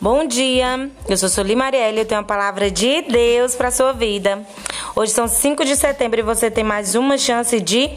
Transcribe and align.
Bom 0.00 0.28
dia, 0.28 0.88
eu 1.08 1.16
sou 1.16 1.28
Soli 1.28 1.56
Marielle 1.56 1.96
e 1.96 2.00
eu 2.02 2.04
tenho 2.04 2.20
uma 2.20 2.26
palavra 2.26 2.70
de 2.70 3.02
Deus 3.02 3.56
para 3.56 3.68
sua 3.72 3.92
vida. 3.92 4.46
Hoje 4.94 5.10
são 5.10 5.26
5 5.26 5.64
de 5.64 5.74
setembro 5.74 6.20
e 6.20 6.22
você 6.22 6.48
tem 6.48 6.62
mais 6.62 6.94
uma 6.94 7.18
chance 7.18 7.60
de 7.60 7.90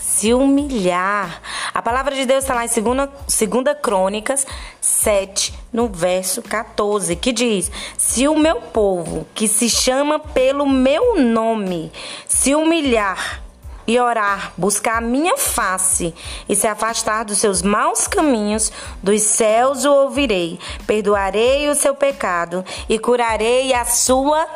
se 0.00 0.32
humilhar. 0.32 1.42
A 1.74 1.82
palavra 1.82 2.14
de 2.14 2.24
Deus 2.26 2.44
está 2.44 2.54
lá 2.54 2.64
em 2.64 2.68
2 2.68 3.08
segunda 3.26 3.74
Crônicas 3.74 4.46
7, 4.80 5.52
no 5.72 5.88
verso 5.88 6.42
14, 6.42 7.16
que 7.16 7.32
diz: 7.32 7.72
Se 7.98 8.28
o 8.28 8.38
meu 8.38 8.60
povo, 8.60 9.26
que 9.34 9.48
se 9.48 9.68
chama 9.68 10.20
pelo 10.20 10.64
meu 10.64 11.20
nome, 11.20 11.90
se 12.28 12.54
humilhar 12.54 13.42
e 13.86 13.98
orar, 13.98 14.52
buscar 14.56 14.98
a 14.98 15.00
minha 15.00 15.36
face 15.36 16.14
e 16.48 16.54
se 16.54 16.66
afastar 16.66 17.24
dos 17.24 17.38
seus 17.38 17.62
maus 17.62 18.06
caminhos, 18.06 18.72
dos 19.02 19.22
céus 19.22 19.84
o 19.84 19.92
ouvirei, 19.92 20.58
perdoarei 20.86 21.68
o 21.68 21.74
seu 21.74 21.94
pecado 21.94 22.64
e 22.88 22.98
curarei 22.98 23.72
a 23.72 23.84
sua 23.84 24.46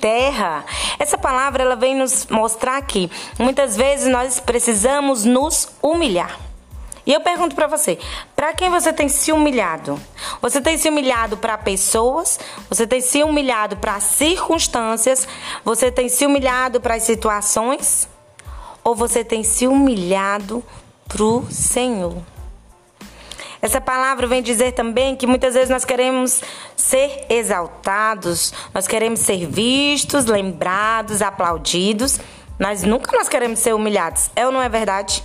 terra. 0.00 0.64
Essa 0.98 1.16
palavra 1.16 1.62
ela 1.62 1.76
vem 1.76 1.94
nos 1.94 2.26
mostrar 2.26 2.80
que 2.82 3.10
muitas 3.38 3.76
vezes 3.76 4.06
nós 4.06 4.40
precisamos 4.40 5.24
nos 5.24 5.68
humilhar. 5.82 6.38
E 7.06 7.12
eu 7.12 7.20
pergunto 7.20 7.54
para 7.54 7.66
você, 7.66 7.98
para 8.34 8.54
quem 8.54 8.70
você 8.70 8.90
tem 8.90 9.08
se 9.08 9.30
humilhado? 9.30 10.00
Você 10.40 10.58
tem 10.60 10.78
se 10.78 10.88
humilhado 10.88 11.36
para 11.36 11.58
pessoas? 11.58 12.40
Você 12.68 12.86
tem 12.86 13.02
se 13.02 13.22
humilhado 13.22 13.76
para 13.76 14.00
circunstâncias? 14.00 15.28
Você 15.64 15.90
tem 15.90 16.08
se 16.08 16.24
humilhado 16.24 16.80
para 16.80 16.94
as 16.94 17.02
situações? 17.02 18.08
Ou 18.84 18.94
você 18.94 19.24
tem 19.24 19.42
se 19.42 19.66
humilhado 19.66 20.62
pro 21.08 21.44
Senhor? 21.50 22.16
Essa 23.64 23.80
palavra 23.80 24.26
vem 24.26 24.42
dizer 24.42 24.72
também 24.72 25.16
que 25.16 25.26
muitas 25.26 25.54
vezes 25.54 25.70
nós 25.70 25.86
queremos 25.86 26.42
ser 26.76 27.24
exaltados, 27.30 28.52
nós 28.74 28.86
queremos 28.86 29.20
ser 29.20 29.46
vistos, 29.46 30.26
lembrados, 30.26 31.22
aplaudidos, 31.22 32.20
mas 32.58 32.82
nunca 32.82 33.16
nós 33.16 33.26
queremos 33.26 33.60
ser 33.60 33.74
humilhados. 33.74 34.30
É 34.36 34.44
ou 34.44 34.52
não 34.52 34.60
é 34.60 34.68
verdade? 34.68 35.24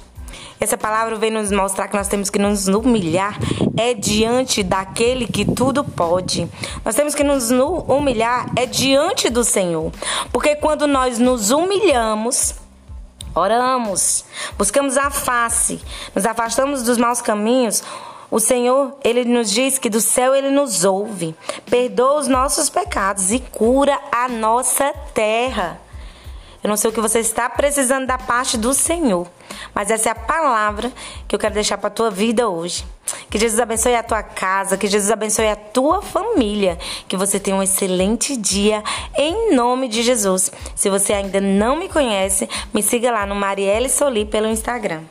Essa 0.58 0.78
palavra 0.78 1.18
vem 1.18 1.32
nos 1.32 1.52
mostrar 1.52 1.90
que 1.90 1.98
nós 1.98 2.08
temos 2.08 2.30
que 2.30 2.40
nos 2.40 2.68
humilhar 2.70 3.38
é 3.78 3.94
diante 3.94 4.64
daquele 4.64 5.28
que 5.28 5.44
tudo 5.44 5.84
pode. 5.84 6.48
Nós 6.86 6.96
temos 6.96 7.14
que 7.14 7.24
nos 7.24 7.52
humilhar 7.52 8.50
é 8.56 8.66
diante 8.66 9.30
do 9.30 9.44
Senhor. 9.44 9.92
Porque 10.32 10.56
quando 10.56 10.88
nós 10.88 11.20
nos 11.20 11.52
humilhamos, 11.52 12.56
Oramos, 13.36 14.26
buscamos 14.58 14.98
a 14.98 15.10
face, 15.10 15.80
nos 16.16 16.26
afastamos 16.26 16.84
dos 16.84 16.98
maus 16.98 17.22
caminhos. 17.22 17.84
O 18.32 18.40
Senhor, 18.40 18.96
ele 19.04 19.26
nos 19.26 19.50
diz 19.50 19.80
que 19.80 19.90
do 19.90 20.00
céu 20.00 20.36
ele 20.36 20.52
nos 20.52 20.84
ouve, 20.84 21.36
perdoa 21.70 22.20
os 22.20 22.28
nossos 22.28 22.70
pecados 22.70 23.32
e 23.32 23.40
cura 23.40 24.00
a 24.12 24.28
nossa 24.28 24.94
terra. 25.14 25.80
Eu 26.64 26.70
não 26.70 26.76
sei 26.76 26.90
o 26.90 26.94
que 26.94 27.00
você 27.00 27.20
está 27.20 27.50
precisando 27.50 28.06
da 28.06 28.18
parte 28.18 28.58
do 28.58 28.74
Senhor, 28.74 29.28
mas 29.74 29.90
essa 29.90 30.10
é 30.10 30.12
a 30.12 30.16
palavra 30.16 30.92
que 31.28 31.34
eu 31.34 31.40
quero 31.40 31.54
deixar 31.54 31.78
para 31.78 31.88
a 31.88 31.92
tua 31.92 32.12
vida 32.12 32.50
hoje. 32.50 32.86
Que 33.30 33.40
Jesus 33.40 33.60
abençoe 33.60 33.96
a 33.96 34.04
tua 34.04 34.22
casa, 34.22 34.78
que 34.78 34.88
Jesus 34.88 35.12
abençoe 35.12 35.48
a 35.48 35.56
tua 35.56 36.02
família, 36.02 36.78
que 37.08 37.16
você 37.16 37.40
tenha 37.40 37.56
um 37.56 37.64
excelente 37.64 38.36
dia 38.36 38.84
em 39.18 39.56
nome 39.56 39.88
de 39.88 40.04
Jesus. 40.04 40.52
Se 40.76 40.90
você 40.90 41.14
ainda 41.14 41.40
não 41.40 41.76
me 41.76 41.88
conhece, 41.88 42.48
me 42.74 42.84
siga 42.84 43.10
lá 43.10 43.26
no 43.26 43.36
Marielle 43.36 43.90
Soli 43.90 44.26
pelo 44.26 44.48
Instagram. 44.48 45.04